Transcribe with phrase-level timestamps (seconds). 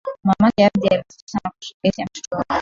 [0.23, 2.53] Mamake Abdi aliwaza sana kuhusu kesi ya mtoto wake.